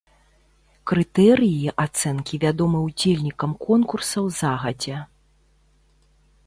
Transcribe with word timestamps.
Крытэрыі 0.91 1.73
ацэнкі 1.85 2.35
вядомы 2.45 2.79
ўдзельнікам 2.87 3.51
конкурсаў 3.67 4.23
загадзя. 4.41 4.97